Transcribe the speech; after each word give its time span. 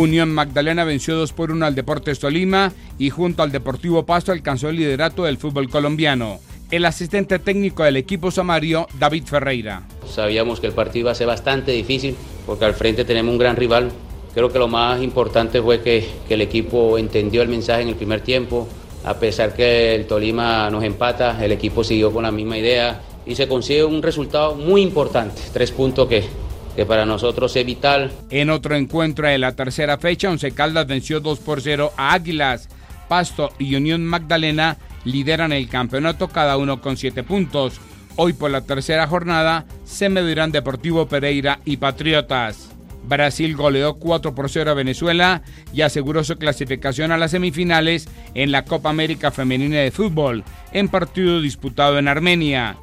Unión 0.00 0.32
Magdalena 0.32 0.84
venció 0.84 1.14
2 1.14 1.34
por 1.34 1.50
1 1.50 1.66
al 1.66 1.74
Deportes 1.74 2.18
Tolima 2.20 2.72
y 2.98 3.10
junto 3.10 3.42
al 3.42 3.52
Deportivo 3.52 4.06
Pasto 4.06 4.32
alcanzó 4.32 4.70
el 4.70 4.76
liderato 4.76 5.24
del 5.24 5.36
fútbol 5.36 5.68
colombiano. 5.68 6.40
El 6.70 6.86
asistente 6.86 7.38
técnico 7.38 7.84
del 7.84 7.98
equipo 7.98 8.30
Samario, 8.30 8.86
David 8.98 9.24
Ferreira. 9.24 9.82
Sabíamos 10.08 10.58
que 10.58 10.68
el 10.68 10.72
partido 10.72 11.00
iba 11.00 11.10
a 11.10 11.14
ser 11.14 11.26
bastante 11.26 11.72
difícil 11.72 12.16
porque 12.46 12.64
al 12.64 12.72
frente 12.72 13.04
tenemos 13.04 13.30
un 13.30 13.38
gran 13.38 13.56
rival. 13.56 13.90
Creo 14.32 14.50
que 14.50 14.58
lo 14.58 14.68
más 14.68 15.02
importante 15.02 15.60
fue 15.60 15.82
que, 15.82 16.08
que 16.26 16.32
el 16.32 16.40
equipo 16.40 16.96
entendió 16.96 17.42
el 17.42 17.48
mensaje 17.48 17.82
en 17.82 17.88
el 17.88 17.96
primer 17.96 18.22
tiempo. 18.22 18.66
A 19.04 19.18
pesar 19.18 19.52
que 19.52 19.94
el 19.94 20.06
Tolima 20.06 20.70
nos 20.70 20.82
empata, 20.82 21.44
el 21.44 21.52
equipo 21.52 21.84
siguió 21.84 22.10
con 22.10 22.22
la 22.22 22.32
misma 22.32 22.56
idea 22.56 23.02
y 23.26 23.34
se 23.34 23.46
consigue 23.46 23.84
un 23.84 24.02
resultado 24.02 24.54
muy 24.54 24.80
importante. 24.80 25.42
Tres 25.52 25.72
puntos 25.72 26.08
que, 26.08 26.24
que 26.76 26.86
para 26.86 27.06
nosotros 27.06 27.54
es 27.56 27.66
vital. 27.66 28.12
En 28.30 28.50
otro 28.50 28.76
encuentro 28.76 29.26
de 29.26 29.38
la 29.38 29.52
tercera 29.52 29.98
fecha, 29.98 30.30
Once 30.30 30.50
Caldas 30.52 30.86
venció 30.86 31.20
2 31.20 31.38
por 31.40 31.60
0 31.60 31.92
a 31.96 32.12
Águilas. 32.12 32.68
Pasto 33.08 33.50
y 33.58 33.74
Unión 33.74 34.04
Magdalena 34.04 34.76
lideran 35.04 35.52
el 35.52 35.68
campeonato 35.68 36.28
cada 36.28 36.56
uno 36.56 36.80
con 36.80 36.96
7 36.96 37.22
puntos. 37.24 37.80
Hoy 38.16 38.32
por 38.32 38.50
la 38.50 38.60
tercera 38.60 39.06
jornada 39.06 39.66
se 39.84 40.08
medirán 40.08 40.52
Deportivo 40.52 41.06
Pereira 41.06 41.60
y 41.64 41.78
Patriotas. 41.78 42.70
Brasil 43.02 43.56
goleó 43.56 43.94
4 43.94 44.34
por 44.34 44.50
0 44.50 44.70
a 44.70 44.74
Venezuela 44.74 45.42
y 45.72 45.82
aseguró 45.82 46.22
su 46.22 46.36
clasificación 46.36 47.12
a 47.12 47.16
las 47.16 47.30
semifinales 47.30 48.08
en 48.34 48.52
la 48.52 48.64
Copa 48.64 48.90
América 48.90 49.30
Femenina 49.30 49.78
de 49.78 49.90
Fútbol, 49.90 50.44
en 50.72 50.88
partido 50.88 51.40
disputado 51.40 51.98
en 51.98 52.08
Armenia. 52.08 52.76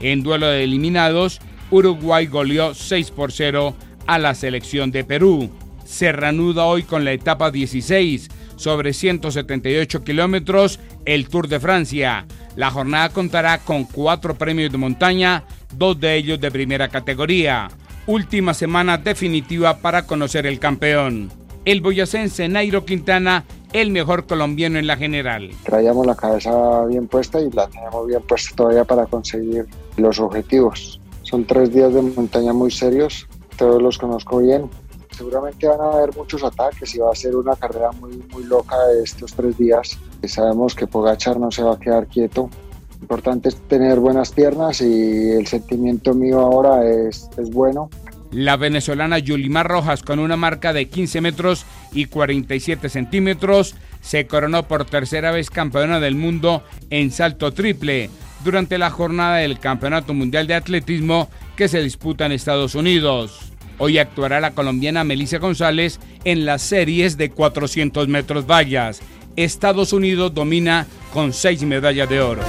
En 0.00 0.22
duelo 0.22 0.46
de 0.46 0.64
eliminados, 0.64 1.40
Uruguay 1.74 2.26
goleó 2.26 2.72
6 2.72 3.10
por 3.10 3.32
0 3.32 3.74
a 4.06 4.18
la 4.20 4.36
selección 4.36 4.92
de 4.92 5.02
Perú. 5.02 5.50
Se 5.84 6.12
reanuda 6.12 6.66
hoy 6.66 6.84
con 6.84 7.04
la 7.04 7.10
etapa 7.10 7.50
16 7.50 8.28
sobre 8.54 8.92
178 8.92 10.04
kilómetros 10.04 10.78
el 11.04 11.28
Tour 11.28 11.48
de 11.48 11.58
Francia. 11.58 12.26
La 12.54 12.70
jornada 12.70 13.08
contará 13.08 13.58
con 13.58 13.86
cuatro 13.86 14.36
premios 14.36 14.70
de 14.70 14.78
montaña, 14.78 15.42
dos 15.76 15.98
de 15.98 16.14
ellos 16.14 16.40
de 16.40 16.52
primera 16.52 16.86
categoría. 16.86 17.66
Última 18.06 18.54
semana 18.54 18.96
definitiva 18.96 19.78
para 19.78 20.06
conocer 20.06 20.46
el 20.46 20.60
campeón. 20.60 21.32
El 21.64 21.80
boyacense 21.80 22.48
Nairo 22.48 22.84
Quintana, 22.84 23.46
el 23.72 23.90
mejor 23.90 24.26
colombiano 24.26 24.78
en 24.78 24.86
la 24.86 24.96
general. 24.96 25.50
Traíamos 25.64 26.06
la 26.06 26.14
cabeza 26.14 26.84
bien 26.84 27.08
puesta 27.08 27.40
y 27.40 27.50
la 27.50 27.66
tenemos 27.66 28.06
bien 28.06 28.22
puesta 28.22 28.54
todavía 28.54 28.84
para 28.84 29.06
conseguir 29.06 29.66
los 29.96 30.20
objetivos. 30.20 31.00
Son 31.34 31.44
tres 31.44 31.74
días 31.74 31.92
de 31.92 32.00
montaña 32.00 32.52
muy 32.52 32.70
serios, 32.70 33.26
todos 33.56 33.82
los 33.82 33.98
conozco 33.98 34.38
bien. 34.38 34.70
Seguramente 35.10 35.66
van 35.66 35.80
a 35.80 35.90
haber 35.90 36.14
muchos 36.14 36.44
ataques 36.44 36.94
y 36.94 36.98
va 36.98 37.10
a 37.10 37.14
ser 37.16 37.34
una 37.34 37.56
carrera 37.56 37.90
muy, 37.90 38.22
muy 38.32 38.44
loca 38.44 38.76
estos 39.02 39.34
tres 39.34 39.58
días. 39.58 39.98
Sabemos 40.28 40.76
que 40.76 40.86
Pogachar 40.86 41.40
no 41.40 41.50
se 41.50 41.64
va 41.64 41.74
a 41.74 41.78
quedar 41.80 42.06
quieto. 42.06 42.50
Importante 43.00 43.48
es 43.48 43.56
tener 43.66 43.98
buenas 43.98 44.30
piernas 44.30 44.80
y 44.80 45.32
el 45.32 45.48
sentimiento 45.48 46.14
mío 46.14 46.38
ahora 46.38 46.88
es, 46.88 47.28
es 47.36 47.50
bueno. 47.50 47.90
La 48.30 48.56
venezolana 48.56 49.18
Yulimar 49.18 49.66
Rojas, 49.66 50.04
con 50.04 50.20
una 50.20 50.36
marca 50.36 50.72
de 50.72 50.88
15 50.88 51.20
metros 51.20 51.66
y 51.90 52.04
47 52.04 52.88
centímetros, 52.88 53.74
se 54.02 54.28
coronó 54.28 54.68
por 54.68 54.84
tercera 54.84 55.32
vez 55.32 55.50
campeona 55.50 55.98
del 55.98 56.14
mundo 56.14 56.62
en 56.90 57.10
salto 57.10 57.52
triple 57.52 58.08
durante 58.44 58.78
la 58.78 58.90
jornada 58.90 59.38
del 59.38 59.58
Campeonato 59.58 60.14
Mundial 60.14 60.46
de 60.46 60.54
Atletismo 60.54 61.28
que 61.56 61.68
se 61.68 61.82
disputa 61.82 62.26
en 62.26 62.32
Estados 62.32 62.74
Unidos. 62.74 63.40
Hoy 63.78 63.98
actuará 63.98 64.40
la 64.40 64.52
colombiana 64.52 65.02
Melissa 65.02 65.38
González 65.38 65.98
en 66.24 66.44
las 66.44 66.62
series 66.62 67.16
de 67.16 67.30
400 67.30 68.06
metros 68.06 68.46
vallas. 68.46 69.00
Estados 69.34 69.92
Unidos 69.92 70.32
domina 70.32 70.86
con 71.12 71.32
seis 71.32 71.62
medallas 71.62 72.08
de 72.08 72.20
oro. 72.20 72.42